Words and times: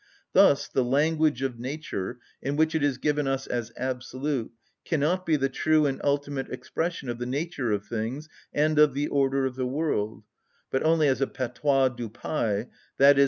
Thus 0.33 0.67
the 0.67 0.83
language 0.83 1.43
of 1.43 1.59
nature, 1.59 2.17
in 2.41 2.55
which 2.55 2.73
it 2.73 2.83
is 2.83 2.97
given 2.97 3.27
us 3.27 3.45
as 3.45 3.71
absolute, 3.77 4.51
cannot 4.83 5.27
be 5.27 5.35
the 5.35 5.47
true 5.47 5.85
and 5.85 6.01
ultimate 6.03 6.49
expression 6.51 7.07
of 7.07 7.19
the 7.19 7.27
nature 7.27 7.71
of 7.71 7.85
things 7.85 8.27
and 8.51 8.79
of 8.79 8.95
the 8.95 9.07
order 9.09 9.45
of 9.45 9.53
the 9.55 9.67
world, 9.67 10.23
but 10.71 10.81
indeed 10.81 10.89
only 10.91 11.07
a 11.07 11.27
patois 11.27 11.89
du 11.89 12.09
pays, 12.09 12.65
_i.e. 12.99 13.17